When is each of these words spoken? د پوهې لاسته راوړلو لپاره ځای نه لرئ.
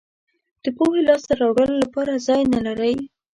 د 0.63 0.65
پوهې 0.77 1.01
لاسته 1.07 1.33
راوړلو 1.41 1.75
لپاره 1.83 2.23
ځای 2.27 2.41
نه 2.53 2.59
لرئ. 2.67 2.95